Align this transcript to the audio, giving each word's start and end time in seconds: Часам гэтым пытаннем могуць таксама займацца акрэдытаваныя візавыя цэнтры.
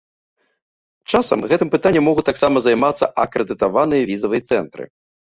Часам 1.13 1.39
гэтым 1.51 1.69
пытаннем 1.77 2.03
могуць 2.09 2.25
таксама 2.31 2.57
займацца 2.71 3.13
акрэдытаваныя 3.27 4.11
візавыя 4.15 4.41
цэнтры. 4.53 4.95